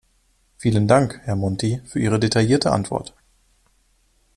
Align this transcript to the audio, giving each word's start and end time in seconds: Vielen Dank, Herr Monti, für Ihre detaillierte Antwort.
Vielen 0.57 0.87
Dank, 0.87 1.21
Herr 1.25 1.35
Monti, 1.35 1.79
für 1.85 1.99
Ihre 1.99 2.19
detaillierte 2.19 2.71
Antwort. 2.71 3.13